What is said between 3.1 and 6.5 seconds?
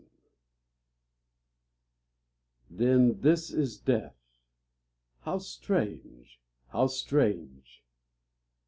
this is death— How strange,